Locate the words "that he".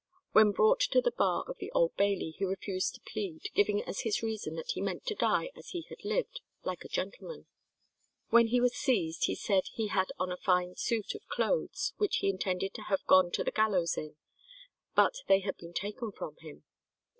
4.55-4.81